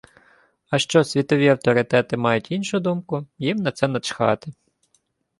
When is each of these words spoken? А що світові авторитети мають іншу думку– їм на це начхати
А 0.69 0.79
що 0.79 1.03
світові 1.03 1.47
авторитети 1.47 2.17
мають 2.17 2.51
іншу 2.51 2.79
думку– 2.79 3.25
їм 3.37 3.57
на 3.57 3.71
це 3.71 3.87
начхати 3.87 4.53